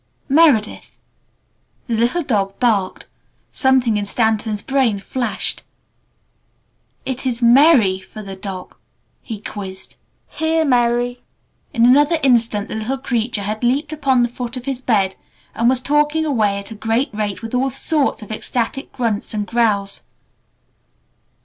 [0.27, 0.97] Meredith?"
[1.85, 3.05] The little dog barked.
[3.51, 5.61] Something in Stanton's brain flashed.
[7.05, 8.73] "It is 'Merry' for the dog?"
[9.21, 9.99] he quizzed.
[10.27, 11.21] "Here, MERRY!"
[11.71, 15.17] In another instant the little creature had leaped upon the foot of his bed,
[15.53, 19.45] and was talking away at a great rate with all sorts of ecstatic grunts and
[19.45, 20.05] growls.